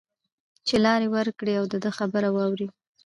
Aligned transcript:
چې 0.67 0.75
لار 0.85 1.01
ورکړی 1.15 1.53
او 1.59 1.65
د 1.71 1.73
ده 1.83 1.91
خبره 1.97 2.29
واوري 2.35 2.67